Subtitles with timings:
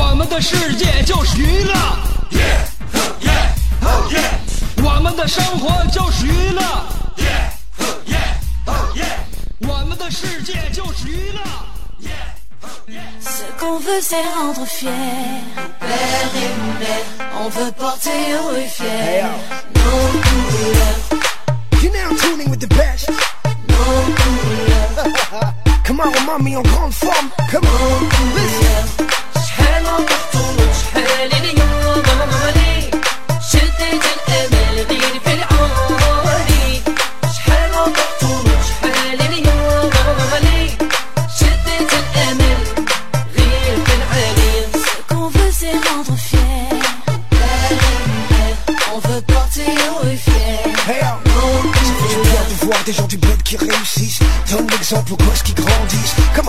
[0.00, 1.74] 我们的世界就是娱乐。
[4.82, 6.62] 我们的生活就是娱乐，
[9.68, 11.40] 我们的世界就是娱乐。
[13.20, 14.90] Ce qu'on veut c'est rendre fier
[15.80, 17.04] Père et mère
[17.40, 19.24] On veut porter haut et fier
[19.74, 21.00] Nos couleurs
[21.80, 23.08] You're now tuning with the best.
[23.68, 25.06] Nos couleurs
[25.84, 27.30] Come on, mommy, en grande forme.
[27.50, 29.06] Come on, listen.
[50.90, 51.00] Hey.
[51.00, 51.06] Ça
[51.94, 54.18] fait du bien de voir des gens du bled qui réussissent?
[54.50, 55.54] Donne l'exemple aux gosses qui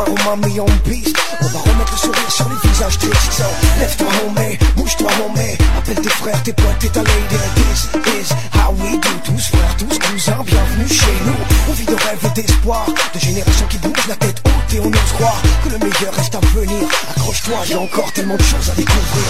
[0.07, 1.16] on mis en piste.
[1.41, 3.44] On va remettre le sourire sur les visages tristes so,
[3.80, 7.38] Lève-toi homie, bouge-toi homie Appelle tes frères, tes potes et ta lady.
[7.55, 9.09] This is how we do.
[9.23, 11.35] Tous frères, tous cousins, bienvenue chez nous.
[11.69, 14.88] On vit de rêve et d'espoir De générations qui bougent la tête haute Et on
[14.88, 16.88] ose croire que le meilleur reste à venir.
[17.16, 19.25] Accroche-toi, j'ai encore tellement de choses à découvrir.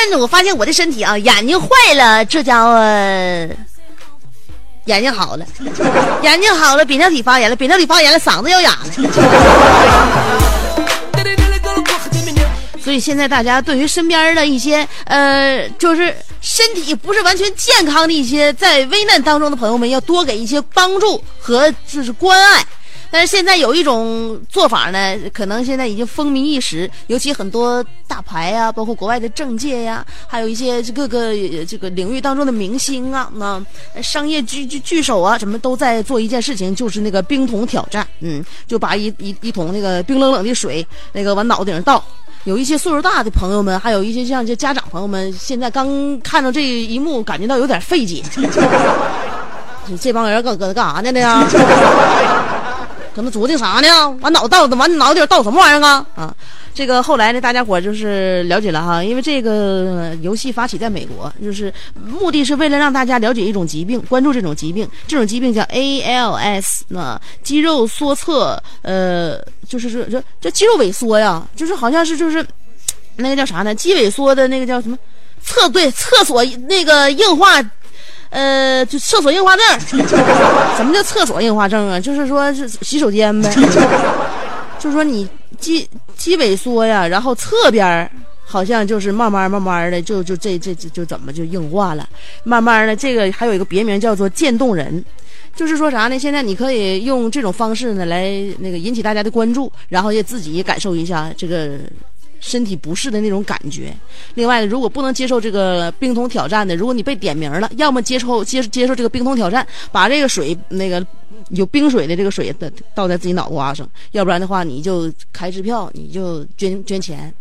[0.00, 2.74] 阵子我发现我的身体啊，眼睛坏了，这家伙
[4.86, 5.44] 眼睛好了，
[6.22, 8.90] 眼睛好了，扁桃体发炎了，扁桃体发炎了，嗓子要哑了。
[12.82, 22.64] 所以现在大家对于身边的一些呃，就是身体不是完全健康的一些在危难当中的朋友们，要多给一些帮助和就是关爱。
[23.10, 31.32] 但是现在有一种做法呢，可能现在已经风靡一时，尤其很多大牌呀、包括国外的政界呀，还有一些各个
[31.66, 33.60] 这个领域当中的明星啊，那
[34.00, 38.06] 商业巨巨巨手啊，什么都在做一件事情，就是那个冰桶挑战。
[38.20, 42.02] 嗯，就把一一一桶那个冰冷冷的水，那个往脑顶上倒。
[42.44, 48.22] 有一些岁数大的朋友们，还有一些像这家长朋友们，现在刚看到这一幕，感觉到有点费解。
[50.00, 51.12] 这帮人搁搁干啥呢？
[51.12, 51.44] 这呀？
[53.14, 54.18] 搁那琢磨啥呢？
[54.20, 56.06] 往脑倒往脑顶倒什么玩意儿啊？
[56.14, 56.34] 啊，
[56.72, 69.38] 这个后来呢，大家伙就是了解了哈，因为这个游戏发起在美国，就是目的是为了让大家了解一种疾病，关注这种疾病，这种疾病叫 ALS，那肌肉缩侧，呃，
[69.68, 72.46] 就是说这这肌肉萎缩呀，就是好像是就是
[73.16, 73.74] 那个叫啥呢？
[73.74, 74.96] 肌萎缩的那个叫什么？
[75.42, 77.60] 厕对厕所那个硬化。
[78.30, 79.80] 呃，就厕所硬化症，
[80.76, 82.00] 什么叫厕所硬化症啊？
[82.00, 83.52] 就是说是洗手间呗，
[84.78, 88.10] 就是说你肌肌萎缩呀，然后侧边儿
[88.44, 92.08] 好像就是慢慢慢慢的就就这这这就怎么就硬化了，
[92.44, 95.04] 慢慢的这个还有一个别名叫做渐冻人。
[95.56, 96.16] 就是说啥呢？
[96.16, 98.30] 现在你可以用这种方式呢来
[98.60, 101.70] 那个引起大家的关注，然后也自己感受一下这个
[102.40, 103.94] 身体不适的那种感觉。
[104.34, 111.06] 另外呢，如果不能接受这个冰桶挑战的，如果你被点名了，要么接受接接受这个冰桶挑战，把这个水那个
[111.50, 117.32] 有冰水的这个水倒倒在自己脑瓜上，要不然的话你就开支票，你就捐捐钱。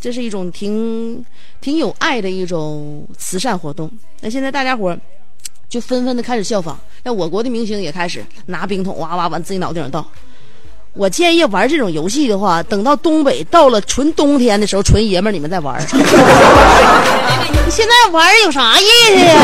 [0.00, 1.24] 这是一种挺
[1.60, 3.90] 挺有爱的一种慈善活动。
[4.20, 5.00] 那现在大家伙儿
[5.68, 10.06] 就纷纷的开始效仿，那我国的明星也开始拿冰桶哇哇往自己脑袋上倒。
[10.96, 15.80] 我建议玩这种游戏的话，等到东北到了纯冬天的时候，纯爷们儿你们再玩儿。
[15.92, 15.98] 你
[17.70, 19.34] 现在玩儿有啥意思呀？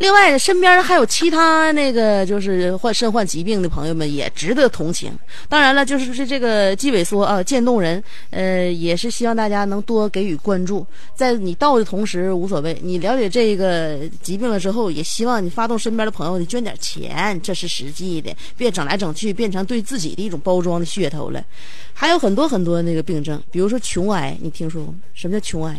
[0.00, 5.12] 另外，身边还有其他那个就是患身患疾病的朋友们，也值得同情。
[5.46, 10.86] 当然了，就是是这个肌萎缩啊，渐冻人，呃，也是希望大家能多给予关注。
[11.14, 21.44] 在你到的同时无所谓，你了解这个疾病了之后，也希望你发动身边的朋友，你捐点钱，这是实际的，别整来整去变成对自己的一种包装的噱头了。
[21.92, 24.98] 还有很多很多那个病症，比如说穷癌，你听说过吗？
[25.12, 25.76] 什么叫穷癌？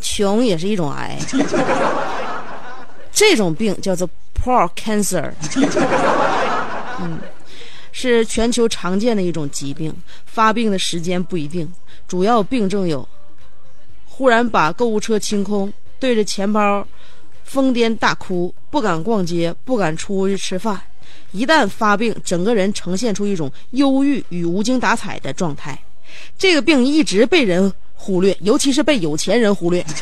[0.00, 1.18] 穷也是一种癌，
[3.12, 5.32] 这种病叫做 poor cancer，
[7.00, 7.18] 嗯，
[7.92, 9.94] 是全球常见的一种疾病，
[10.26, 11.72] 发病的时间不一定，
[12.06, 13.08] 主要病症有：
[14.06, 16.86] 忽然把购物车清空，对着钱包
[17.44, 20.80] 疯癫大哭，不敢逛街，不敢出去吃饭。
[21.32, 25.78] 一旦发病，整个人呈现出一种忧郁与无精打采的状态。
[26.38, 29.84] 这个病一直被人忽略，尤其是被有钱人忽略。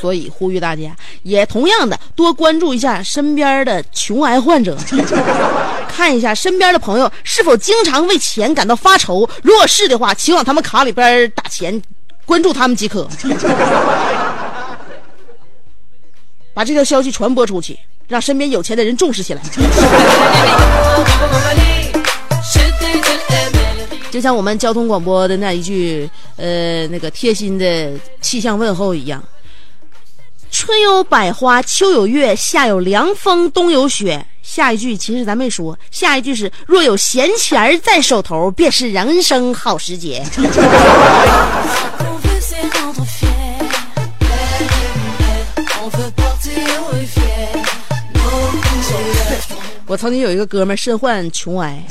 [0.00, 0.94] 所以呼吁大家，
[1.24, 4.78] 也同样的多关注一下身边的穷癌患者，
[5.90, 9.28] 看一下身边的朋友是否经常为钱感到发愁。
[9.42, 11.82] 如果是的话，请往他们卡里边打钱，
[12.24, 13.08] 关注他们即可。
[16.54, 17.76] 把这条消息传播出去，
[18.06, 19.42] 让身边有钱的人重视起来。
[24.18, 29.22] 就像我们交通广播的那一句，呃，那个贴心的气象问候一样。
[30.50, 34.26] 春有百花，秋有月，夏有凉风，冬有雪。
[34.42, 40.24] 下一句其实咱没说，下一句是若有闲钱儿在手头，便是人生好时节。
[49.86, 51.82] 我曾经有一个哥们儿身患穷癌，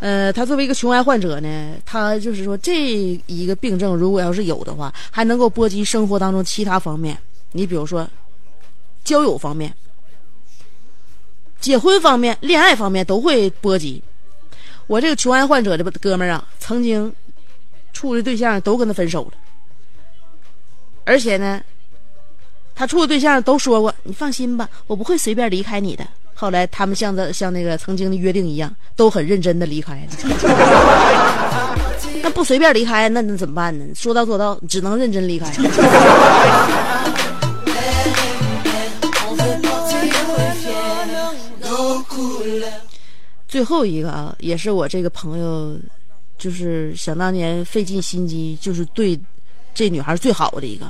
[0.00, 7.18] 呃，他作为一个穷癌患者呢，他就是说这一个病症如果要是有的话，还能够波及生活当中其他方面。
[7.52, 8.08] 你比如说，
[9.02, 9.74] 交友方面、
[11.60, 14.02] 结婚方面、恋爱方面都会波及。
[14.86, 17.12] 我这个穷癌患者的哥们儿啊，曾经
[17.92, 19.32] 处的对象都跟他分手了，
[21.04, 21.62] 而且呢。
[22.74, 26.06] 他处的对象都说过：“你放心吧，我不会随便离开你的。”
[26.40, 30.12] 后来他们像的像那个曾经的约定一样，都很认真的离开了。
[32.22, 33.84] 那不随便离开，那那怎么办呢？
[33.92, 35.50] 说到做到，只能认真离开。
[43.48, 45.76] 最后一个啊，也是我这个朋友，
[46.38, 49.18] 就是想当年费尽心机，就是对
[49.74, 50.86] 这女孩最好的一个。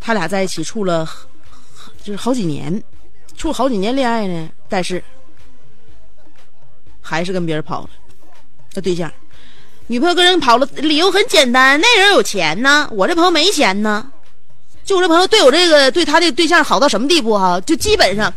[0.00, 1.06] 他俩在一起处了，
[2.02, 2.82] 就是好几年，
[3.36, 5.02] 处好几年恋爱呢，但是
[7.00, 7.90] 还是跟别人跑了。
[8.72, 9.10] 这对象，
[9.86, 14.10] 女朋友跟人跑了，理由很简单，那人有钱呢，我这朋友没钱呢。
[14.84, 17.60] 就我这朋友对我这个对他这个对象好到什么地步哈？
[17.60, 18.32] 就基本上，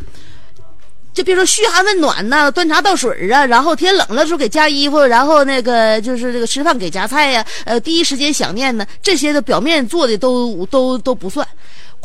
[1.12, 11.46] 就别说嘘寒问暖呐，端茶倒水啊，然后天冷了时候给加衣服，然后那个就是这个吃饭给夹菜呀，呃，第一时间想念呢，这些的表面做的都都都不算。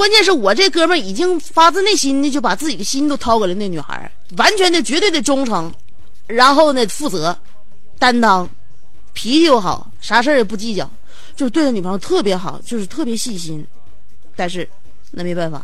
[0.01, 5.71] 关键是我这哥们儿已经发自内心的就把自己的心都掏给了那女孩，完全的、绝对的忠诚，
[6.25, 7.37] 然后呢负责、
[7.99, 8.49] 担当，
[9.13, 10.89] 脾气又好，啥事儿也不计较，
[11.35, 13.63] 就是对他女朋友特别好，就是特别细心。
[14.35, 14.67] 但是
[15.11, 15.63] 那没办法，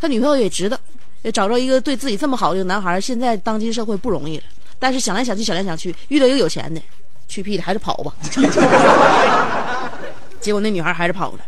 [0.00, 0.76] 他女朋友也知道，
[1.22, 4.42] 也找着一个对自己这么好的男孩儿，现在当今社会不容易了。
[4.80, 6.82] 但是想来想去，想来想去，遇到一个有钱的，
[7.28, 8.12] 去屁的还是跑吧。
[10.42, 11.38] 结果那女孩还是跑了。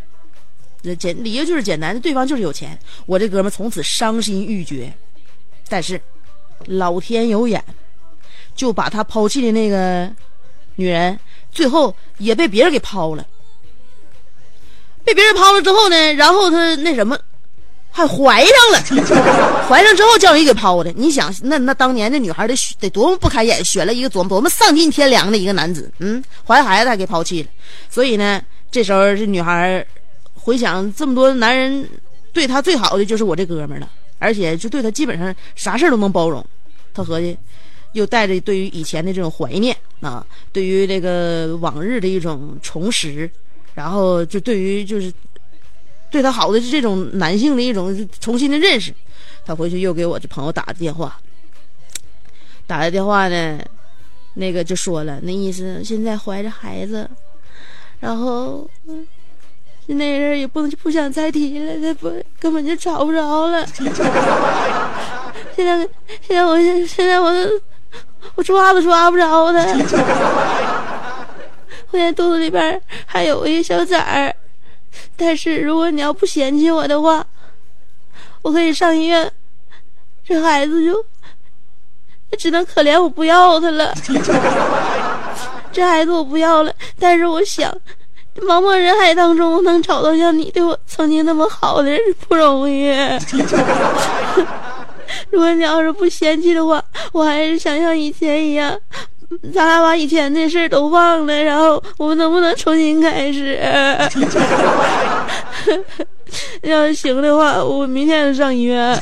[0.98, 2.76] 简理由就是简单，对方就是有钱。
[3.06, 4.92] 我这哥们从此伤心欲绝，
[5.68, 6.00] 但是
[6.66, 7.62] 老天有眼，
[8.56, 10.10] 就把他抛弃的那个
[10.74, 11.16] 女人，
[11.52, 13.24] 最后也被别人给抛了。
[15.04, 17.16] 被别人抛了之后呢，然后他那什么，
[17.92, 19.06] 还怀上了。
[19.70, 27.48] 怀上之后叫人给抛的，你想那那当年那女孩得得多么不开眼，选了一个多么多么丧尽天良的一个男子，嗯，怀孩子还给抛弃了。
[27.88, 29.86] 所以呢，这时候这女孩。
[30.44, 31.88] 回想这么多男人，
[32.32, 36.44] 对他最好的就是我这哥们儿了，而且就对他基本上啥事儿都能包容。
[36.92, 37.38] 他合计，
[37.92, 43.30] 又带着对于以前的这种怀念啊，对于这个往日的一种重拾，
[43.72, 45.12] 然后就对于就是
[46.10, 48.92] 对他好的是这种男性的一种重新的认识。
[49.44, 51.20] 他回去又给我这朋友打的电话，
[52.66, 53.60] 打的电话呢，
[54.34, 57.08] 那个就说了，那意思现在怀着孩子，
[58.00, 58.68] 然后。
[59.86, 63.66] 那人也不能不想再提了，他不根本就找不着了。
[65.54, 65.76] 现在
[66.20, 67.60] 现在我现现在我都
[68.36, 69.60] 我抓都抓不着他。
[71.90, 74.34] 我现在肚子里边还有一个小崽儿，
[75.14, 77.26] 但是如果你要不嫌弃我的话，
[78.40, 79.30] 我可以上医院，
[80.24, 81.04] 这孩子就
[82.38, 83.92] 只能可怜我不要他了。
[85.70, 87.70] 这孩子我不要了，但是我想，
[88.40, 92.90] 茫茫人海当中能找到像你对我曾经那么好的人不容易。
[95.30, 98.74] 如果你要是不嫌弃的话，我还是想像以前一样，
[99.52, 103.60] 咱俩把以前的事都忘了，然后我们能不能重新开始？
[106.62, 108.98] 要是行的话，我明天就上医院。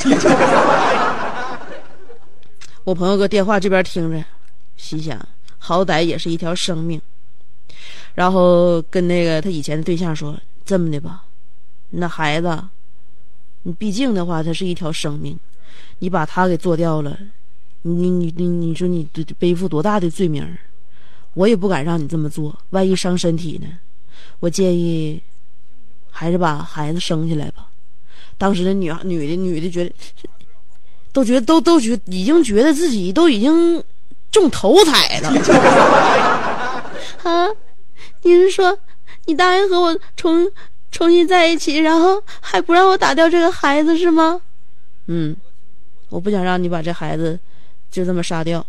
[2.85, 4.25] 我朋友搁电话这边听着，
[4.77, 5.17] 心想，
[5.59, 7.01] 好歹也是一条生命。
[8.21, 11.25] 然后跟那个他以前的对象说：“这么的吧，
[11.89, 12.63] 那孩子，
[13.63, 15.41] 你毕竟的话，他是一条生命，
[16.01, 17.19] 你把他给做掉了，
[17.81, 19.09] 你你你你说你
[19.39, 20.47] 背负多大的罪名？
[21.33, 23.69] 我也不敢让你这么做，万一伤身体呢？
[24.41, 25.19] 我建议
[26.11, 27.69] 还是把孩子生下来吧。”
[28.37, 29.95] 当时的女女的女的觉得，
[31.11, 33.83] 都觉得都都觉已经觉得自己都已经
[34.31, 35.31] 中头彩了
[37.25, 37.49] 啊！
[38.23, 38.77] 你是说，
[39.27, 40.51] 你答应和我重
[40.91, 44.41] 重新在一起，然后还不让我打掉这个孩子是吗？
[45.07, 45.35] 嗯，
[46.09, 47.39] 我不想让你把这孩子
[47.91, 48.65] 就这么杀掉。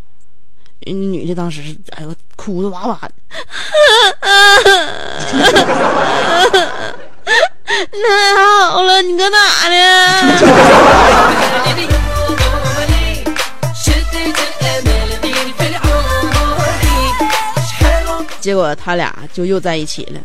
[0.85, 3.11] 女的当时是哎呦哭的哇哇的，
[7.63, 9.37] 太好了，你搁哪
[9.69, 9.77] 呢？
[18.41, 20.19] 结果他俩就又在一起了，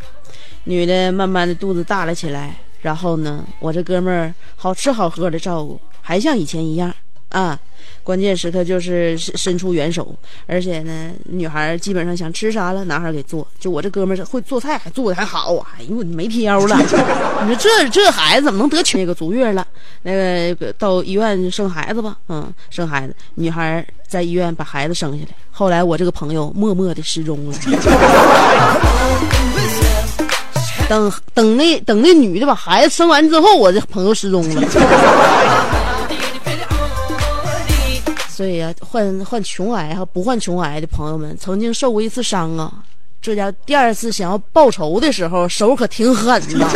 [0.65, 6.93] 女的慢慢的肚子大了起来，然后呢，我这哥们儿好吃好喝的照顾，还像以前一样。
[7.41, 7.59] 啊。
[8.03, 10.15] 关键时刻就是伸伸出援手，
[10.47, 13.47] 而且呢，女孩基本上想吃啥了，男孩给做。
[13.59, 16.77] 就我这哥们儿会做菜，还做的还好，哎呦，你没挑了。
[17.47, 19.67] 你说这这孩子怎么能得那个足月了？
[20.03, 23.15] 那个到医院生孩子吧，嗯，生孩子。
[23.35, 27.59] 女孩在医院把孩子生下来，后来我这个朋友默默的失踪了。
[30.89, 34.63] 等等那等那女的把孩子生完之后，我这朋友失踪了。
[38.37, 42.71] 所以啊，患患穷癌和不患穷癌的朋友们，曾经受过一次伤啊，
[43.23, 46.69] 这家第二次想要报仇的时候，手可挺狠呐。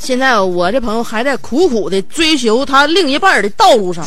[0.00, 4.04] 现在我这朋友还在苦苦的追求他另一半的道路上。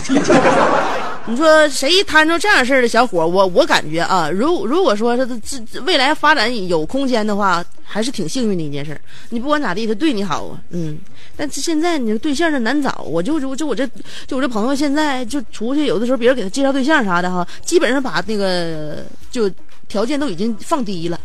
[1.27, 8.99] 你说谁摊着这样事儿的小伙，我我感觉啊，如如果说他这未来发展有空间的话，还是挺幸运的一件事。
[9.29, 10.97] 你不管咋地，他对你好啊，嗯。
[11.37, 13.87] 但是现在你对象是难找，我就就就我这
[14.27, 19.49] 就我这朋友现在就出去，有的时候别人给他介绍对象啥的哈，基本上把那个就。
[19.91, 21.19] 条件都已经放低了，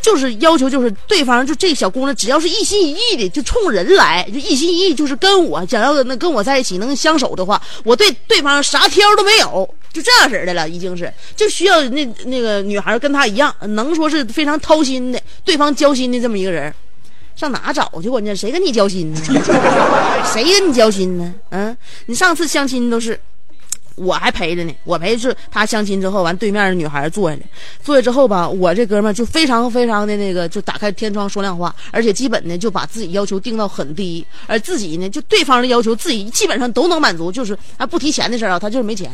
[0.00, 16.72] 就是要求就是对方就这小姑娘只要是一心一意的就冲人来，就一心一意就是跟我想要的那跟我在一起能相守的话，我对对方啥挑都没有，就这样式的了，已经是就需要那那个女孩跟他一样，能说是非常掏心的，对方交心的这么一个人，
[17.34, 18.08] 上哪找去？
[18.08, 19.20] 关键谁跟你交心呢？
[20.32, 21.34] 谁跟你交心呢？
[21.50, 21.76] 嗯，
[22.06, 23.18] 你上次相亲都是。
[23.96, 27.42] 我还陪着呢，我陪是他相亲之后，完对面的女孩坐下来，
[27.82, 39.10] 坐下之后吧，我这哥们就非常非常的那个，就打开天窗说亮话，而且基本呢就把自己要求定到很低，而自己呢就对方的要求自己基本上都能满足，就是啊不提钱的事啊，他就是没钱，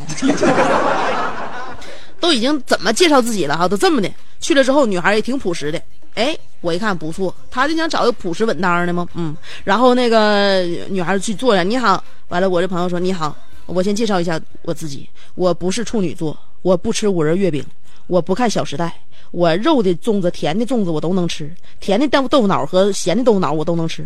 [2.19, 4.09] 都已经怎么介绍自己了哈，都这么的，
[4.39, 5.81] 去了之后女孩也挺朴实的，
[6.15, 9.07] 哎，我一看不错，他就想找个朴实稳当的吗？
[9.15, 13.35] 嗯，然后那个女孩去坐下，你好，完了我这朋友说你好。
[13.73, 17.63] 我先介绍一下我自己，我不是处女座，我不吃五仁月饼，
[18.07, 18.87] 我不看《小时代》，
[19.31, 24.05] 我肉的粽子、甜的粽子我都能吃，甜的豆豆腐脑和咸的豆腐脑我都能吃。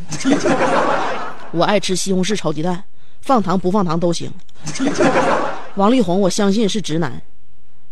[1.51, 2.83] 我爱吃西红柿炒鸡蛋，
[3.21, 4.31] 放糖不放糖都行。
[5.75, 7.21] 王力宏，我相信是直男。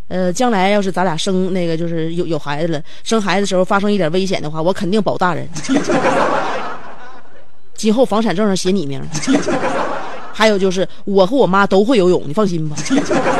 [0.08, 5.48] 呃，将来要是咱俩生那个就是有有孩子了，生孩子的时候发生一点危险的话，我肯定保大人。
[7.74, 9.02] 今后房产证上写你名。
[10.32, 12.76] 还有就是，我和我妈都会游泳，你放心吧。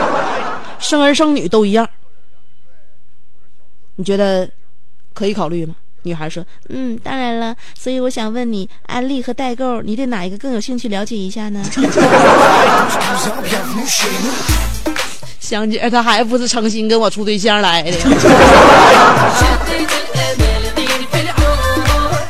[0.79, 1.89] 生儿生女都一样，
[3.97, 4.49] 你觉得
[5.15, 5.75] 可以考虑吗？
[6.05, 7.55] 女孩说：“嗯，当然了。
[7.79, 11.63] 所以我想问你，安利和代购，你对哪一个更有兴趣了解一下呢？”
[15.39, 17.97] 香姐，她还不是诚心跟我处对象来的。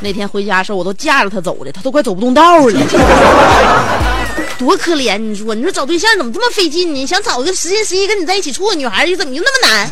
[0.03, 2.79] 那天回家的时候，我都架着她走的，她都快走不动道了，
[4.63, 5.19] 多可怜！
[5.19, 7.05] 你说，你说找对象怎么这么费劲呢？
[7.05, 9.91] 想找一个实心实意跟你在一起处的女孩，怎么就那么难？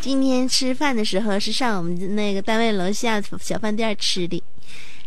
[0.00, 4.42] 今天吃饭的时候是上我们那个单位楼下小饭店吃的，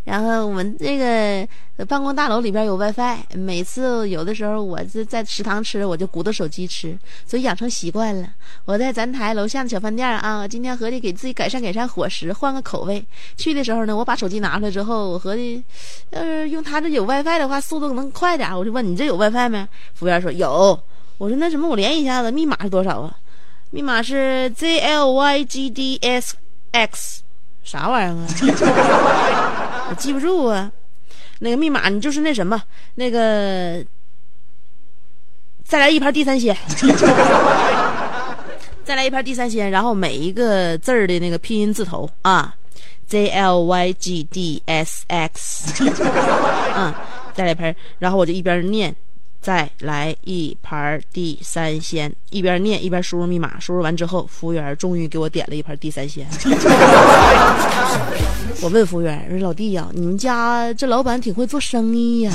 [0.05, 8.29] 然后我们这个办公大楼里边有 WiFi，每次有的时候我是在食堂吃，我就鼓捣手机吃，所以养成习惯了。
[8.65, 13.03] 我在咱台楼下的小饭店啊，今天合计给自己改善改善伙食，换个口味。
[13.35, 15.63] 去的时候呢，我把手机拿出来之后，我合计，
[16.11, 18.55] 要是用他这有 WiFi 的话，速度能快点。
[18.55, 19.67] 我就问你这有 WiFi 没？
[19.95, 20.79] 服务员说有。
[21.17, 23.17] 我说那什么，我连一下子，密码是多少啊？
[23.71, 26.35] 密码是 Z L Y G D S
[26.71, 27.23] X，
[27.63, 29.61] 啥玩意儿啊？
[29.89, 30.71] 我记不住啊。
[31.39, 32.61] 那个密码你就是那什么，
[32.95, 33.83] 那个
[35.65, 36.55] 再来一盘地三鲜，
[38.85, 42.55] 再来一盘地 三鲜，然后每一个字儿的那个拼音字头啊
[43.07, 45.83] ，Z L Y G D S X，
[46.75, 46.93] 嗯，
[47.35, 48.95] 再来一盘，然后我就一边念。
[49.45, 56.25] 再来一盘地三鲜，一边念一边输入密码，输入完之后，服务员终于给我点了一盘地三鲜。
[58.61, 62.31] 我问服务员：“说老弟呀、你们家这老板挺会做生意呀、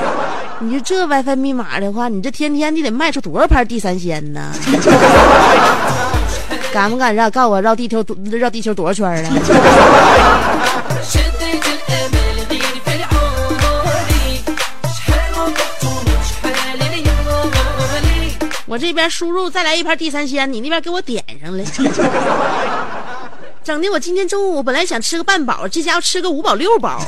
[0.60, 4.50] 你就这 WiFi 密码的话，你这天天你得卖出多少盘地三鲜呢？
[6.72, 9.30] 敢不敢让告我绕地球绕地球多少圈啊？
[18.76, 21.64] 我这边输入再来一盘地三鲜你那边给我点上了
[23.64, 27.00] 整的我今天中午本来想吃个半饱这家伙吃个五饱六饱。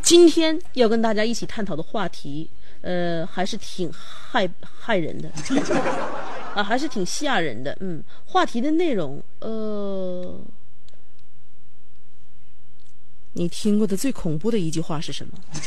[0.00, 2.48] 今天要跟大家一起探讨的话题
[2.82, 5.28] 呃还是挺害害人的。
[6.54, 7.76] 啊，还是挺吓人的。
[7.80, 10.38] 嗯，话题的内容，呃，
[13.32, 15.38] 你听过的最恐怖的一句话是什么？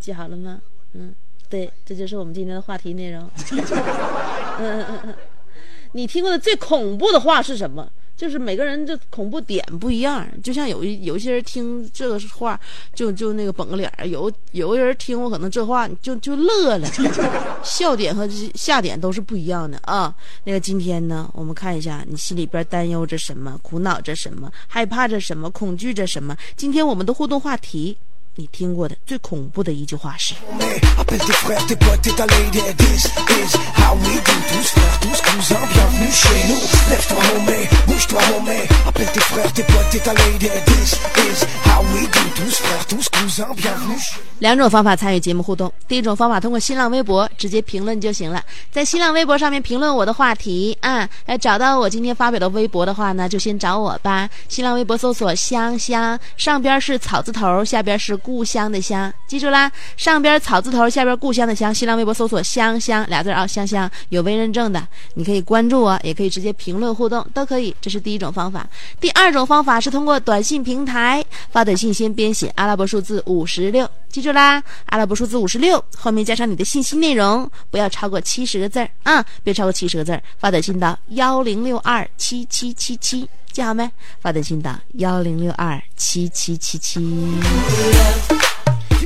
[0.00, 0.60] 记好了吗？
[0.94, 1.14] 嗯，
[1.48, 3.22] 对，这就是我们今天的话题内容。
[4.58, 5.14] 嗯嗯嗯嗯，
[5.92, 7.90] 你听过的最恐怖的话是什么？
[8.16, 12.58] 就是每个人的恐怖点不一样，就像有一有一些人听这个话
[12.94, 16.88] 就就那个绷个脸，有有个人听我可能这话就就乐了，
[17.62, 20.14] 笑点和下点都是不一样的啊。
[20.44, 26.34] 那个今天呢，我们看一下你心里边担忧着什么，苦恼着什么，害怕着什么，恐惧着什么。
[26.56, 27.96] 今天我们的互动话题，
[28.38, 30.34] 你听过的最恐怖的一句话是？
[44.38, 48.44] 两种方法参与节目互动第一种方法通过新浪微博直接评论就行了。
[48.70, 54.28] 在新浪微博上面评论我的话题啊来找到我今天发表的微博的话呢就先找我吧。
[54.48, 61.72] 新浪微博搜索香香上边是草字头下边是故乡的乡，记住啦，上边草字头，下边故乡的乡。
[61.72, 64.84] 新浪微博搜索“香香”俩字啊，香香有微认证的，
[65.14, 67.72] 你可以关注我，也可以直接评论互动，都可以。
[67.80, 68.68] 这是第一种方法。
[69.00, 73.88] 第二种方法是通过短信平台发短信，先编写阿拉伯数字五十六。
[74.08, 80.20] 记住啦，阿拉伯数字五十六后面加上你的信息内容，不要超过七十个字儿啊，别超过七十个字儿。
[80.40, 83.90] 发短信到幺零六二七七七七，记好没？
[84.20, 87.00] 发短信到幺零六二七七七七。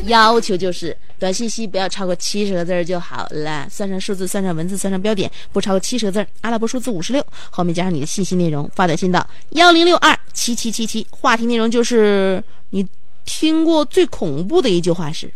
[0.06, 6.26] 要求就是短信息不要超过七十个字儿就好了，算上数字，算上文字，算上标点，不超过七十个字儿。
[6.40, 11.06] 阿拉伯数字五十六后面加上你的信息内容，发短信到幺零六二七七七七。
[11.10, 12.84] 话题内容就是你
[13.24, 15.32] 听过最恐怖的一句话是。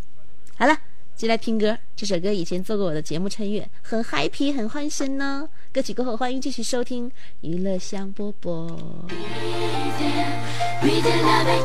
[0.57, 0.77] 好了，
[1.17, 1.79] 接下来听歌。
[1.95, 5.49] 这首歌以前做过我的节目衬乐，很 happy，很欢声呢。
[5.73, 8.67] 歌曲过后，欢迎继续收听娱乐香饽饽。
[10.83, 11.65] Be the love I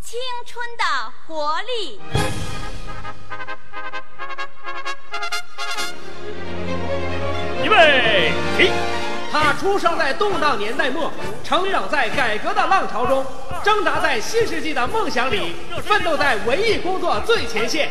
[0.00, 0.84] 青春的
[1.26, 2.00] 活力。
[7.64, 8.70] 预备起
[9.30, 11.10] 他出生在动荡年代末
[11.42, 13.24] 成长在改革的浪潮中
[13.64, 17.90] 挣扎在新世纪的梦想里奋斗在文艺工作最前线。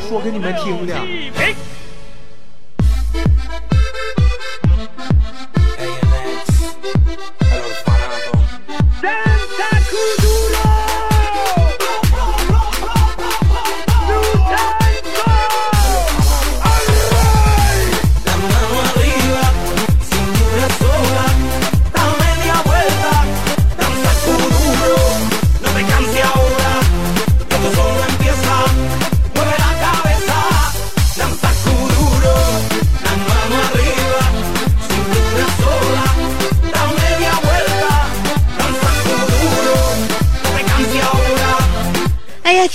[0.00, 0.94] 说给你们听的。
[7.84, 8.10] 法拉。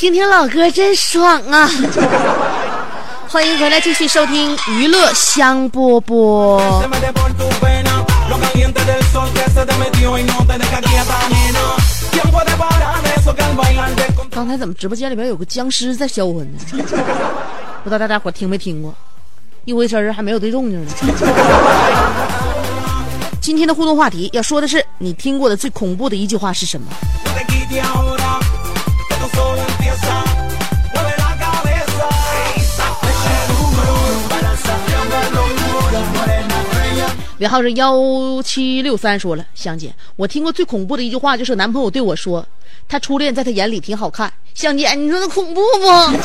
[0.05, 1.67] 听听老歌真爽啊。
[3.27, 6.61] 欢迎回来继续收听娱乐香波波
[14.29, 16.59] 刚才怎么直播间里边有个僵尸在销魂呢？
[17.83, 18.93] 不知道大家伙听没听过？
[19.63, 20.91] 一回身还没有对动静呢。
[23.41, 26.85] 今天的互动话题要说的是你听过的最恐怖的一句话是什么？
[37.39, 37.93] 尾号是幺
[38.41, 42.45] 七六三说了，香姐，我听过最恐怖的一句话就是男朋友对我说，
[42.87, 44.31] 他初恋在他眼里挺好看。
[44.53, 46.17] 香姐，你说那恐怖不？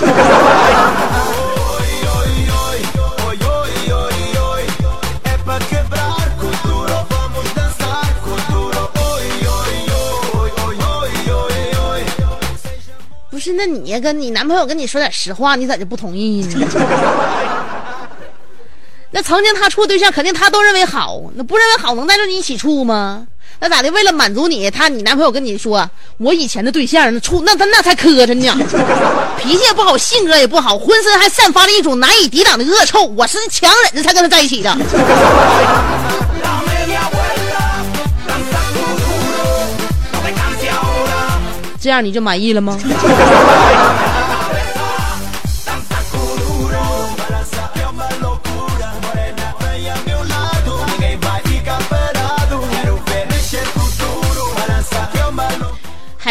[13.31, 17.50] 不是，那你跟你男朋友跟你说点实话，你咋就不同意呢？
[19.12, 23.27] 那曾经他处对象，肯定他都认为好，那不认为好能带着你一起处吗？
[23.59, 23.90] 那咋的？
[23.90, 28.57] 为了满足你，他你男朋友跟你说，我以前的对象那处那他那才磕碜呢，
[29.37, 34.75] 脾气也不好，性格也不好，浑身还散发了一种难以抵挡的恶臭，我是强忍着才跟他在一起的。
[41.83, 42.79] 这样你就满意了吗？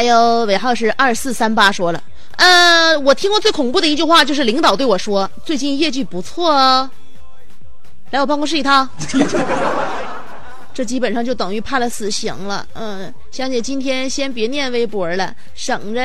[0.09, 2.01] 还有尾号是二四三八说了，
[2.37, 6.89] 呃，我听过最恐怖的一句话就是领导对我说，最近业绩不错哦，
[8.09, 8.89] 来我办公室一趟。
[10.73, 12.65] 这基本上就等于判了死刑了。
[12.73, 16.01] 嗯，香姐今天先别念微博了，省着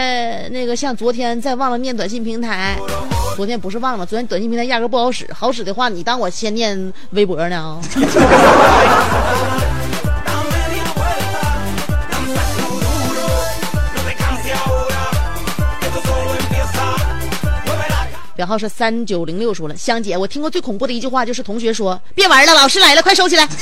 [0.50, 2.76] 那个像昨天再忘了念短信平台。
[3.36, 7.80] 昨天不是忘了，昨天短信平台压根不好使，好使的话你当我先念微博呢啊、
[18.44, 23.48] 然后是三九零六说了，香姐，我听过最恐怖的一句话就是同学说别玩了，老师来了，快收起来。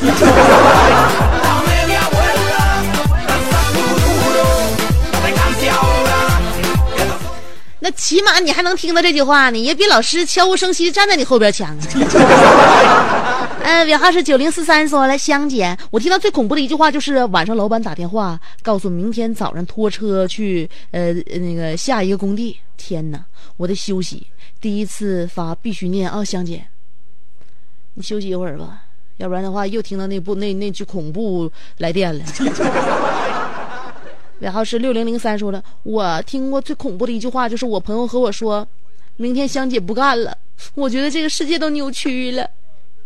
[7.78, 13.31] 那起码你还能听到这句话呢，也比老师悄无声息的站在你后边强啊。
[13.62, 22.58] 呃，尾号是九零四三说来，香姐，我听到最恐怖的一句话就是晚上老板打电话告诉明天早上拖车去呃那个下一个工地。
[22.76, 23.24] 天哪，
[23.56, 24.26] 我得休息。
[24.60, 26.64] 第一次发必须念啊，香姐，
[27.94, 28.82] 你休息一会儿吧，
[29.18, 32.24] 要不然的话又听到那部那那句恐怖来电了。
[34.40, 38.66] 尾号是六零零三说了，我听过最恐怖的一句话就是我朋友和我说，
[39.16, 40.36] 明天香姐不干了，
[40.74, 42.50] 我觉得这个世界都扭曲了。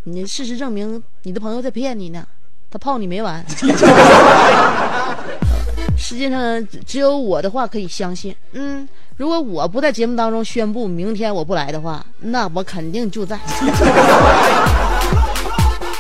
[0.09, 2.25] 你事实证明，你的朋友在骗你呢，
[2.71, 3.45] 他泡你没完。
[5.99, 8.33] 世界上只有我的话可以相信。
[8.53, 13.37] 嗯，如果我不在节目当中宣布明天我不来的话，那我肯定就在。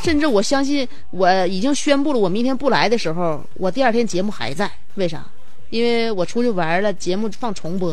[0.04, 4.70] 甚至我相信，我已经宣布了我明天不来的时候，我第二天节目还在。
[4.94, 5.24] 为啥？
[5.70, 7.92] 因为我出去玩了，节目放重播。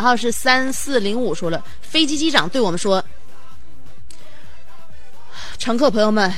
[0.00, 3.04] 然后是三四零五说了，飞机机长对我们说
[5.60, 6.32] ：“乘客朋友们，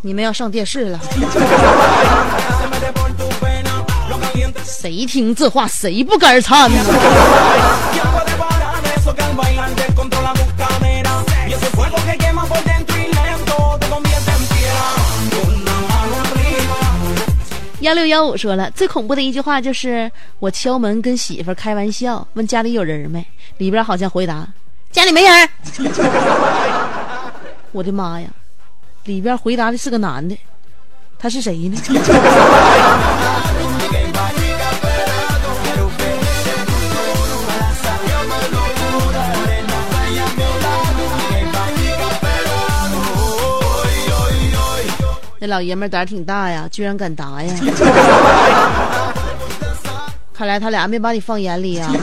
[0.00, 0.98] 你们要上电视了。”
[4.66, 6.78] 谁听这话，谁不肝颤呢？
[17.80, 20.10] 幺六幺五说了，最恐怖的一句话就是
[20.40, 23.24] 我敲门跟媳妇儿开玩笑，问家里有人没，
[23.58, 24.46] 里边好像回答
[24.90, 25.48] 家里没人。
[27.70, 28.28] 我的妈呀，
[29.04, 30.36] 里边回答的是个男的，
[31.18, 31.78] 他是谁呢？
[45.48, 47.54] 老爷们儿胆儿挺大呀，居然敢答呀！
[50.32, 51.90] 看来他俩没把你放眼里呀。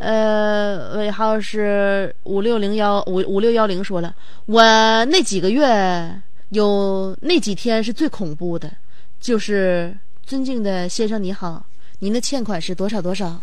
[0.00, 4.14] 呃，尾号是五六零幺五五六幺零说了，
[4.44, 4.62] 我
[5.06, 8.70] 那几个月有那几天是最恐怖的，
[9.18, 11.64] 就是尊敬的先生你好，
[12.00, 13.40] 您的欠款是多少多少？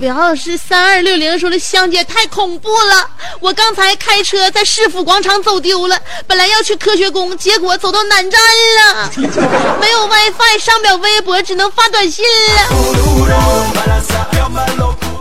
[0.00, 3.06] 尾号是三二六零，说的香姐太恐怖了！
[3.38, 8.40] 我刚才开车在市府广场走丢了，本来要去科学宫，结果走到南站
[8.94, 9.10] 了，
[9.78, 12.66] 没有 WiFi，上不了微博，只能发短信了。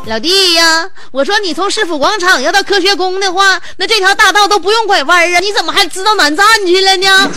[0.06, 7.30] 老弟呀，我说你从市府广场要到科学宫的话，那这条大道都不用拐弯啊，你怎么还知道南站去了呢？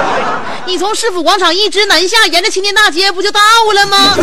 [0.66, 3.40] 你从市府广场一直南下，沿着青年大街不就到
[3.74, 4.14] 了吗？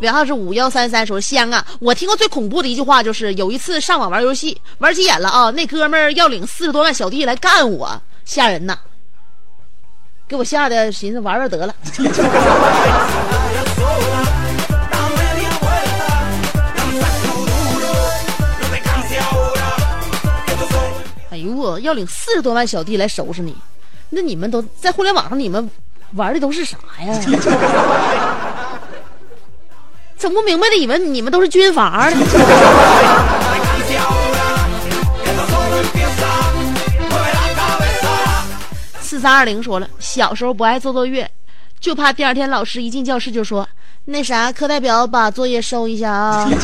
[0.00, 1.62] 尾号是五幺三三，说香啊！
[1.78, 8.78] 我听过最恐怖的一句话就是，有一次上网玩游戏，玩急眼了啊，那哥们儿要领四十多万小弟来干我，吓人呐！
[10.26, 11.74] 给我吓得寻思玩玩得了。
[21.30, 23.54] 哎呦我要领四十多万小弟来收拾你，
[24.08, 25.70] 那你们都在互联网上，你们
[26.14, 28.49] 玩的都是啥呀？
[30.20, 32.16] 整不明白的以为你们都是军阀呢。
[39.00, 41.28] 四三二零说了，小时候不爱做作业，
[41.80, 43.66] 就怕第二天老师一进教室就说
[44.04, 46.48] ：“那啥，课代表把作业收一下啊。”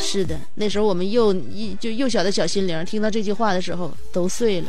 [0.00, 4.68] 是的，那时候我们幼一就幼小的小心灵，听到这句话的时候都碎了。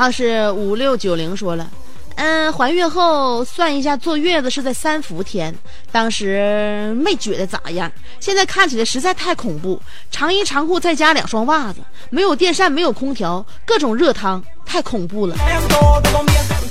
[0.00, 1.70] 号是五六九零说了，
[2.14, 5.54] 嗯，怀孕后算一下坐月子是在三伏天，
[5.92, 9.78] 当时没觉得咋样，现在看起来实在太恐怖。
[10.10, 15.36] 长衣长裤再加两双袜子，没有电扇，没有空调，各种热汤，太恐怖了。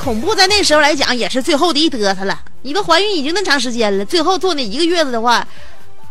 [0.04, 2.42] 恐怖在那时候来讲也是最后的一嘚瑟了。
[2.64, 5.48] 你都怀孕已经那长时间了，最后坐那一个月子的话，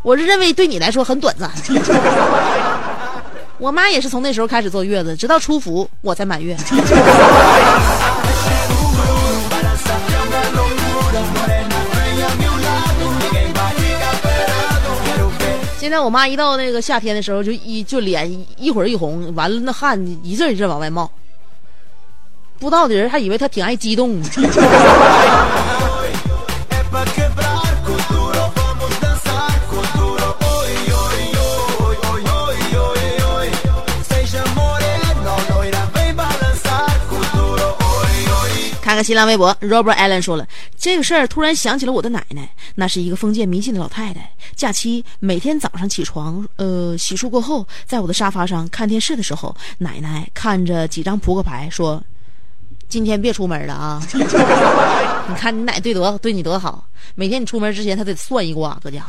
[0.05, 1.51] 我是认为对你来说很短暂。
[3.59, 6.57] 我妈也是从那时候开始坐月子，直到出伏我才满月。
[15.77, 21.11] 现在我妈一到那个夏天的时候，就一就脸一会儿一红，完了那汗一阵一阵往外冒。
[22.61, 24.29] 不知道的人还以为她挺爱激动呢。
[38.99, 40.45] 看新浪微博，Robert Allen 说了
[40.77, 44.29] 这个事儿，突然想起了我的奶奶，那是一个封建迷信的老太太。
[44.57, 52.03] 假期每天早上起床，呃，洗漱过后，在我的沙发上看电视的时候，奶奶看着几张扑克牌说
[52.91, 54.03] ：“今天别出门了啊！”
[55.31, 56.85] 你看你奶对多对你多好，
[57.15, 59.05] 每天你出门之前，她得算一卦，搁家。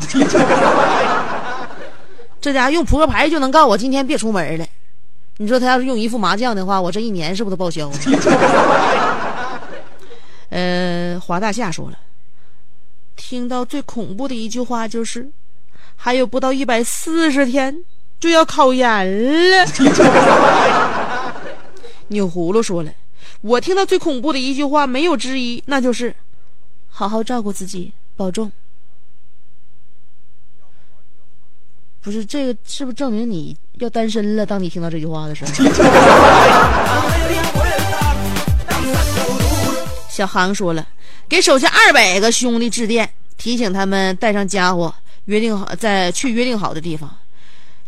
[2.39, 4.65] 这家用扑克牌就能告诉我今天别出门了。
[5.37, 7.89] 你说他要是用一副麻将的话，我这一年是不是都报销？
[10.49, 11.97] 呃，华大夏说了，
[13.15, 15.29] 听到最恐怖的一句话就是，
[15.95, 17.83] 还有不到一百四十天
[18.19, 19.65] 就要考研了。
[22.09, 22.91] 钮葫芦说了，
[23.41, 26.15] 我听到最恐怖的一句话没有之一，那就是
[26.89, 28.51] 好好照顾自己，保重。
[32.01, 34.45] 不是这个，是不是证明你要单身了？
[34.45, 35.51] 当你听到这句话的时候。
[40.19, 40.85] 小航说了，
[41.29, 44.93] 给手下二百个兄弟致电，提醒他们带上家伙，
[45.25, 47.09] 约定好在去约定好的地方，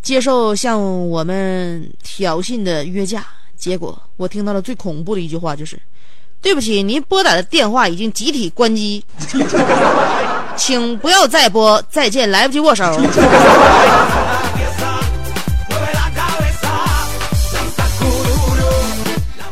[0.01, 3.27] 接受向我们挑衅的约架。
[3.57, 5.77] 结果我听到了最恐怖的一句话，就是
[6.41, 9.03] ：“对不起，您拨打的电话已经集体关机，
[10.55, 12.85] 请不要再拨，再见，来不及握手。”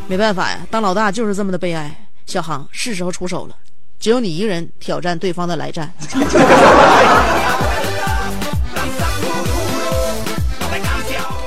[0.08, 1.94] 没办法呀，当老大就是这么的悲哀。
[2.30, 3.56] 小航，是时候出手了，
[4.00, 5.92] 只有你一个人挑战对方的来战。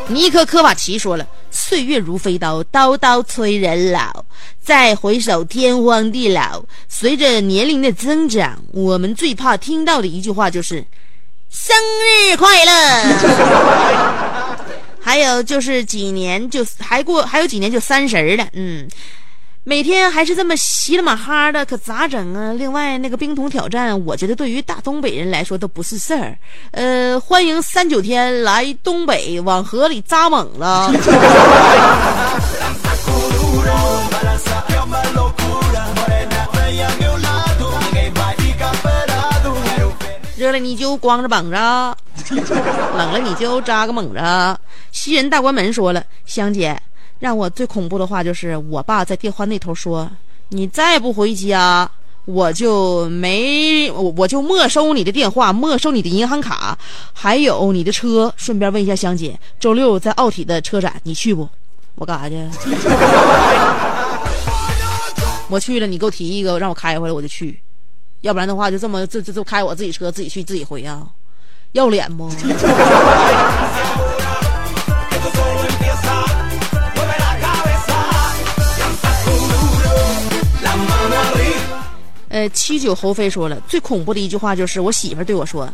[0.08, 4.24] 尼克科瓦奇说了：“岁月如飞刀，刀刀催人老。
[4.60, 6.64] 再回首，天荒地老。
[6.88, 10.84] 随着年龄的增长，我们最怕听到的一句话就是
[11.48, 11.76] ‘生
[12.26, 12.72] 日快乐
[15.00, 18.48] ’。还有就是几年就还过，还有几年就三十了。
[18.54, 18.88] 嗯。”
[19.64, 22.52] 每天还是这么稀里马哈的，可咋整啊？
[22.54, 26.36] 另外，那个冰桶挑战，我觉得对于大东北人来说都不是事儿。
[26.72, 30.92] 呃，欢迎三九天来东北，往河里扎猛了。
[40.36, 41.54] 热了你就光着膀子，
[42.96, 44.18] 冷了你就扎个猛子。
[44.90, 46.76] 西人大关门说了，香姐，
[47.22, 50.10] 让我最恐怖的话就是，我爸在电话那头说，
[50.48, 51.88] 你再不回家，
[52.24, 56.76] 我就没我我就没收你的电话，没收你的银行卡，
[57.12, 58.34] 还有你的车。
[58.36, 61.48] 顺便问一下香姐，周六在奥体的车展你去不？
[61.94, 62.40] 我干啥去？
[65.48, 67.56] 我去了，你给我提一个，让我开回来我就去。
[68.22, 71.06] 要不然的话，就这么这这就开我自己车，自己去自己回啊，
[71.70, 72.28] 要脸不？
[82.32, 85.68] 呃，七九侯飞说了，最恐怖的一句话就是我媳妇对我说：“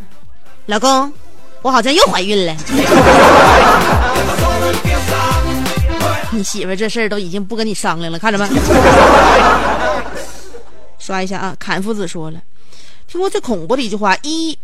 [0.67, 1.13] 老公，
[1.63, 2.57] 我好像又怀孕了。
[6.35, 8.47] ”你媳妇这事儿都已经不跟你商量了，看着没？
[10.99, 11.55] 刷一下啊！
[11.61, 12.43] 侃夫子说了，
[13.07, 14.59] 听过最恐怖的一句话：一，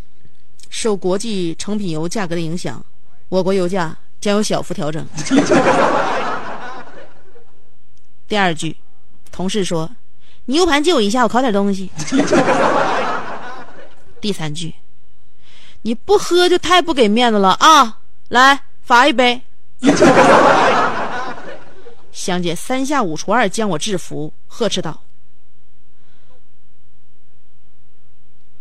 [0.70, 2.84] 受国际成品油价格的影响，
[3.28, 5.06] 我国油价将有小幅调整。
[8.26, 8.76] 第二句，
[9.30, 9.88] 同事说
[10.46, 11.90] ：“你 U 盘借我一下，我拷点东西。
[14.20, 14.74] ”第三句，
[15.82, 17.98] 你不喝就太不给面子了啊！
[18.28, 19.42] 来罚一杯。
[22.12, 25.00] 香姐三下五除二将我制服，呵斥道。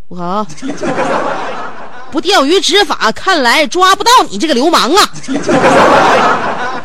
[0.07, 0.45] 我靠！
[2.11, 5.09] 不钓鱼执法，看来抓不到你这个流氓啊！（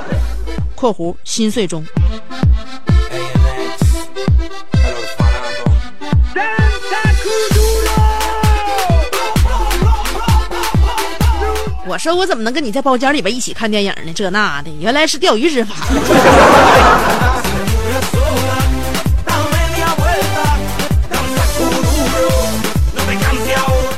[0.75, 1.85] 括弧心碎中。）
[11.89, 14.13] 我说我怎么能跟你在包间里边一起看电影呢？
[14.15, 15.75] 这那的，原来是钓鱼执法。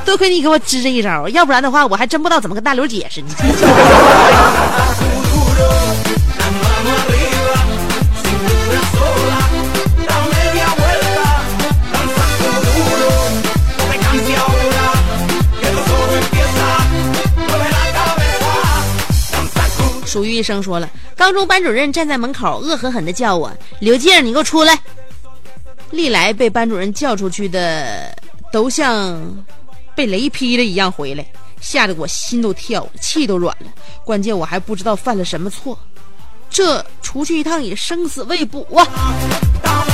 [0.06, 3.28] 多亏你给我支这一招，要不然的话，我还真不知道怎么跟大刘解释呢。
[20.10, 23.48] 属于医生说了，高中班主任站在门口，恶狠狠地叫我
[23.78, 24.76] 刘静，你给我出来！
[25.92, 28.12] 历来被班主任叫出去的，
[28.52, 29.22] 都像
[29.94, 31.24] 被雷劈了一样回来，
[31.60, 33.70] 吓得我心都跳了，气都软了。
[34.04, 35.78] 关键我还不知道犯了什么错，
[36.50, 39.89] 这出去一趟也生死未卜啊！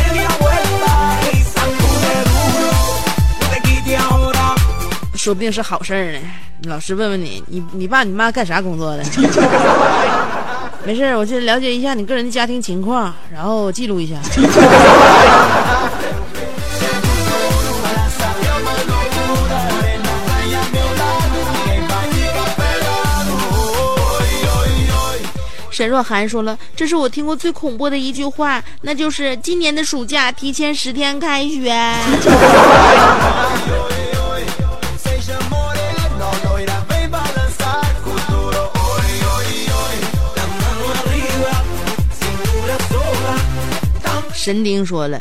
[5.26, 6.20] 说不定是好事儿呢。
[6.68, 9.02] 老师问问你，你你爸你妈干啥工作的？
[10.86, 14.14] 没事，我就了解一下你个人的家庭情况，然后记录一下。
[25.72, 31.74] 沈若涵说了：“这是我听过最恐怖的一句话，那就是今年的暑假提前十天开学。”
[44.46, 45.20] 神丁说了：“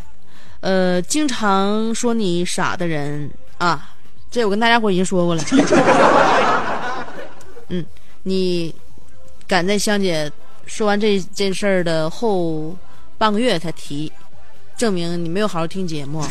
[0.61, 3.89] 呃，经常说你傻的人啊，
[4.29, 5.43] 这我跟大家伙已经说过了。
[7.69, 7.83] 嗯，
[8.21, 8.71] 你
[9.47, 10.31] 赶在香姐
[10.67, 12.77] 说完这件事儿的后
[13.17, 14.11] 半个月才提，
[14.77, 16.23] 证明你没有好好听节目。”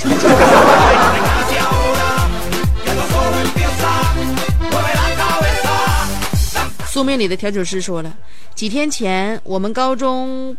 [6.86, 8.14] 宿命里的调酒师说了，
[8.54, 10.56] 几天前我们高中。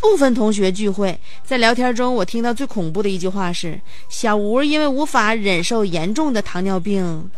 [0.00, 3.78] 部分同学聚会，在聊天中，我听到最恐怖的一句话是
[4.08, 7.30] ：“小吴因为无法忍受严重的糖尿病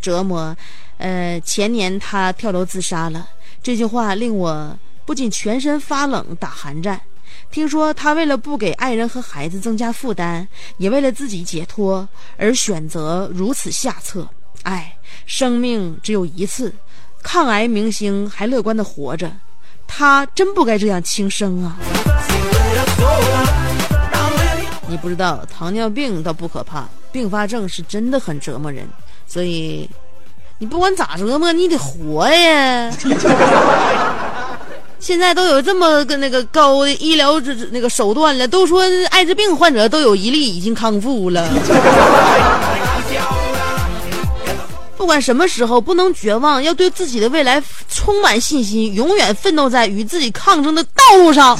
[0.00, 0.54] 折磨，
[0.98, 3.28] 呃，前年他跳楼自杀了。”
[3.62, 7.00] 这句话令我不仅全身发冷、打寒战。
[7.50, 10.46] 听说他为了不给爱人和孩子增加负担，
[10.78, 14.28] 也为了自己解脱而选择如此下策。
[14.62, 16.72] 唉，生命只有一次，
[17.22, 19.30] 抗癌明星还乐观的活着。
[19.86, 21.76] 他真不该这样轻生啊！
[24.88, 28.86] 你不知道，糖尿病倒不可怕，并发症是真的很折磨人。
[29.26, 29.88] 所以，
[30.58, 32.90] 你不管咋折磨，你得活呀！
[34.98, 41.46] 现在都有这么个那个高的医疗这这那个手段了，都说艾滋病患者都有一例已经康复了。
[45.06, 51.56] 不管什么时候，不能绝望，要对自己的未来充满信心，永远奋斗在与自己抗争的道路上。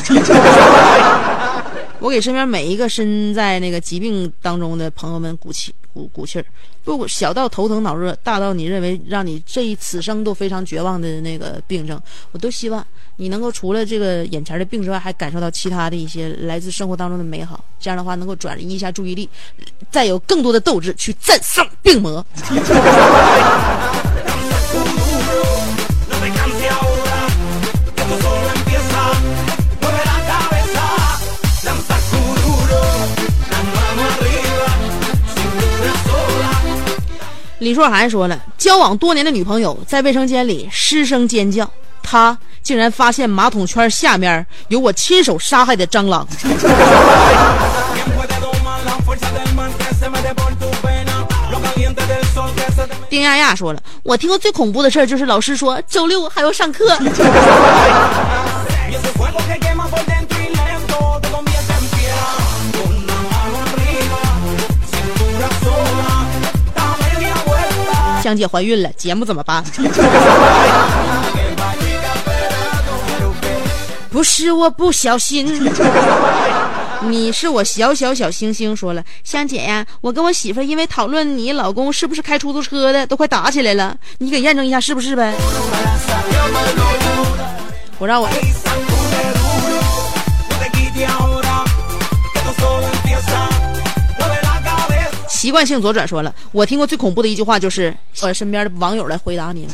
[2.01, 6.45] 我给身边每一个身在那个疾病当中的朋友们鼓气鼓鼓气儿，
[6.85, 11.99] 不小到头疼脑热，大到你认为让你这一此生都非常绝望的那个病症，
[12.33, 12.87] 我都希望
[13.17, 17.65] 你能够除了这个眼前的病之外，还感受到其他的一些来自生活当中的美好。
[17.81, 19.27] 这样的话，能够转移一下注意力，
[19.91, 22.25] 再有更多的斗志去战胜病魔。
[37.59, 41.69] 李硕涵说了，交往多年的女朋友在卫生间里失声尖叫，
[42.03, 46.27] 她竟然发现马桶圈下面有我亲手杀害的蟑螂。
[53.09, 56.95] 丁亚亚说了，我听过最恐怖的事就是老师说周六还要上课。
[68.27, 69.63] 香姐怀孕了，节目怎么办？
[74.11, 75.47] 不是我不小心，
[77.03, 78.75] 你是我小小小星星。
[78.75, 83.97] 说了，香姐呀，我跟我媳妇儿因为讨论你老公是不是开出租车的，都快打起来了。
[84.19, 85.33] 你给验证一下是不是呗？
[88.01, 88.29] 我让我
[95.47, 99.73] 习惯性左转说了，我听过最恐怖的一句话就是我 身边的网友来回答你了，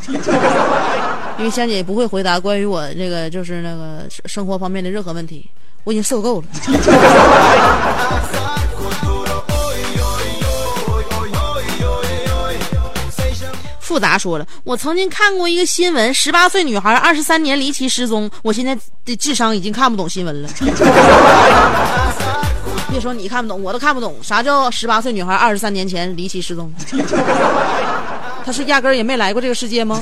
[1.40, 5.48] 因为香姐不会回答关于我这个就是那个生生活方面的任何问题，
[5.84, 6.46] 我已经受够了。
[13.80, 20.48] 复杂说了，我曾经看过一个新闻，十八岁女孩二十三年离奇失踪，我现在的智商已经看不懂新闻了。
[22.92, 26.70] 别说你看不懂，我都看不懂，啥叫十八岁女孩二十三年前离奇失踪？
[28.44, 29.98] 她是压根儿也没来过这个世界吗？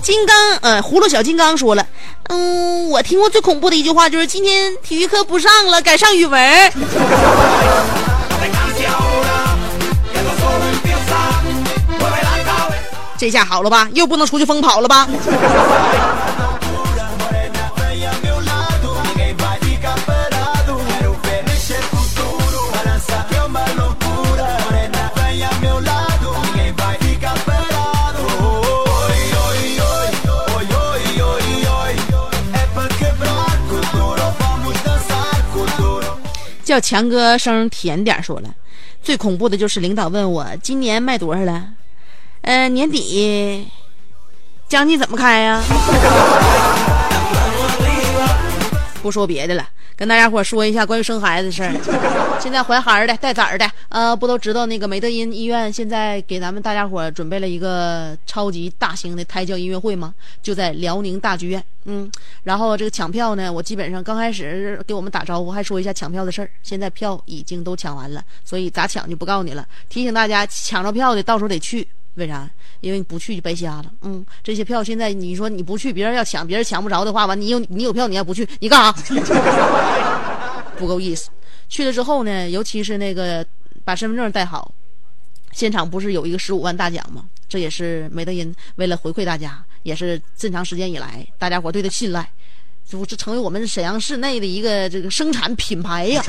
[0.00, 1.86] 金刚，呃，葫芦小金刚说了，
[2.30, 6.72] 嗯，我听过最恐怖的一句话就是今天体育课不上了，改上语文。
[13.18, 13.88] 这下好了吧？
[13.94, 15.08] 又不能出去疯跑了吧？
[36.64, 38.54] 叫强哥声甜点说了
[39.02, 41.64] 最恐怖的就是领导问我今年卖多少了？
[42.48, 43.68] 呃，年底
[44.70, 45.60] 将近怎么开呀、
[49.02, 52.38] 不说别的了，跟大家伙说一下关于生孩子的事儿。
[52.40, 60.14] 现在怀孩儿的、带崽儿的，呃，不都知道那个美德音医院现在给咱们大家伙准备了一个超级大型的胎教音乐会吗？
[60.42, 61.62] 就在辽宁大剧院。
[61.84, 62.10] 嗯，
[62.44, 66.48] 然后这个抢票呢，我基本上刚开始给我们打招呼，还说一下抢票的事儿。
[66.62, 69.66] 现在票已经都抢完了，所以咋抢就不告诉你了。
[69.90, 71.86] 提醒大家，抢着票的到时候得去，
[72.18, 72.48] 为啥？
[72.80, 73.90] 因为你不去就白瞎了。
[74.02, 78.92] 嗯，这些票现在你说你不去，别人要抢，别人抢不着的话，完你有你有票，你要不去，你干啥？
[80.76, 81.30] 不够意思。
[81.68, 83.44] 去了之后呢，尤其是那个
[83.84, 84.72] 把身份证带好，
[85.52, 87.24] 现场不是有一个十五万大奖吗？
[87.48, 92.30] 这也是梅德人为了回馈大家，也是这么长时间以来大家伙对他信赖，
[92.86, 96.22] 就这成为我们沈阳市内的一个这个生产品牌呀。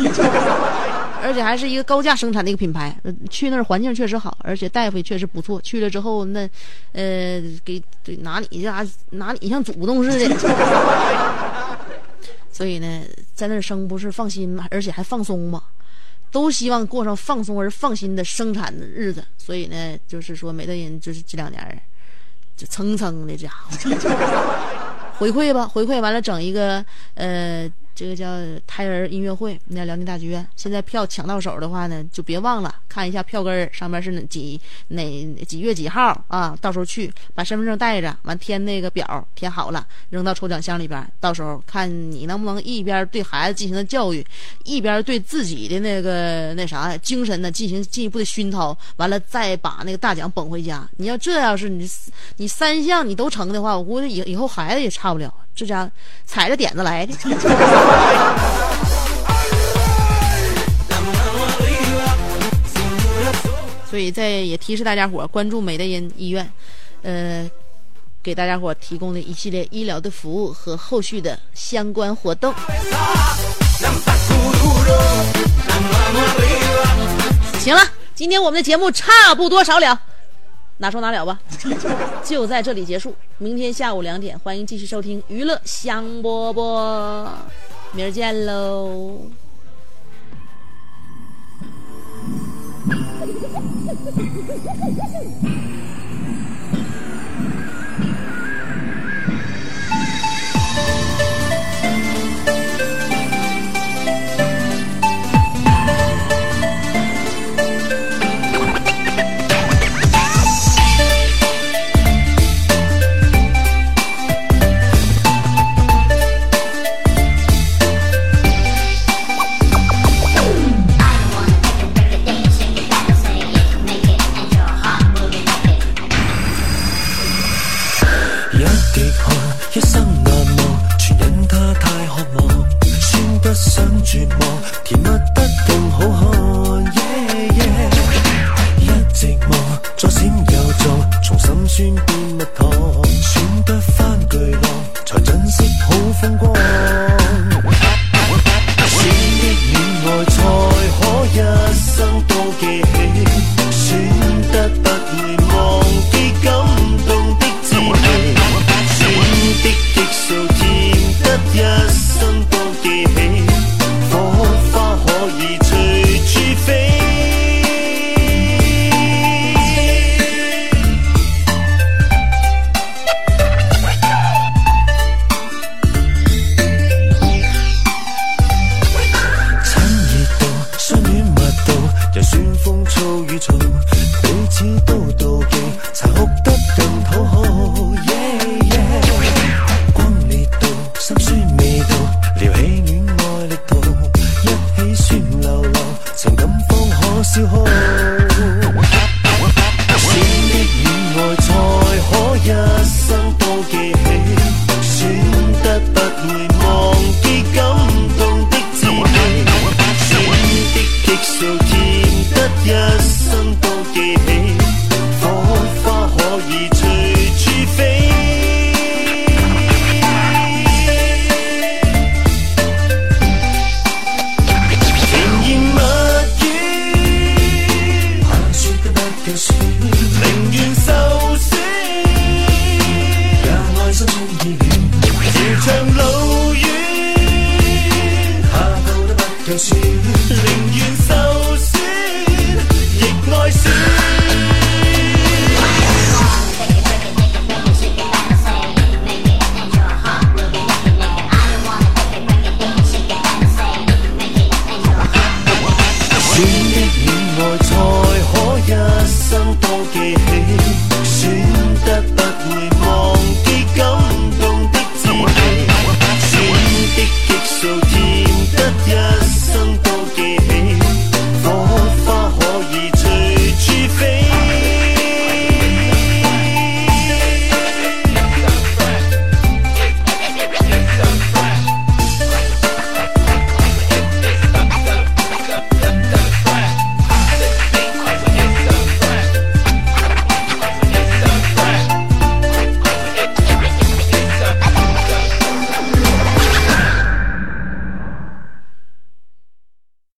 [1.21, 2.95] 而且还是一个高价生产的一个品牌。
[3.29, 5.59] 去那儿环境确实好，而且大夫也确实不错。
[5.61, 6.49] 去了之后，那
[6.93, 8.71] 呃，给给拿你这
[9.11, 10.35] 拿你像祖宗似的。
[12.51, 13.03] 所以呢，
[13.33, 15.63] 在那儿生不是放心嘛，而且还放松嘛，
[16.31, 19.23] 都希望过上放松而放心的生产的日子。
[19.37, 21.81] 所以呢，就是说，美德人就是这两年
[22.57, 23.77] 就蹭蹭的家伙。
[25.19, 26.83] 回馈吧，回馈完了，整一个
[27.15, 27.69] 呃
[27.99, 28.25] 这个叫
[28.65, 30.47] 胎儿音乐会，那辽宁大剧院。
[30.55, 36.57] 现在票抢到手的话呢，就别忘了看一下票根儿，上面是哪几哪几月几号啊？
[36.61, 41.05] 到时候去把身份证带着，完填那个表，填好了扔到抽奖箱里边。
[41.19, 44.25] 到时候看你能不能一边对孩子进行的教育，
[44.63, 50.89] 一边对自己的那个那啥精神呢进行进一步的熏陶，完了再把那个大奖捧回家。
[50.95, 51.85] 你要这要是你
[52.37, 55.33] 你三项你都成的话，我估计以以后孩子也差不了。
[55.59, 55.91] 这家
[56.25, 57.13] 踩着点子来的。
[63.89, 66.49] 所以在也提示大家伙儿关注美德音医院，
[67.01, 67.49] 呃，
[68.23, 72.53] 给大家伙儿提供的一系列医疗的服务和后续的相关活动。
[77.59, 77.81] 行了，
[78.15, 79.99] 今天我们的节目差不多少了，
[80.81, 81.37] 哪说哪了吧，
[82.23, 83.13] 就在这里结束。
[83.37, 87.29] 明天下午两点，欢迎继续收听娱乐香饽饽，
[87.91, 89.19] 明儿见喽。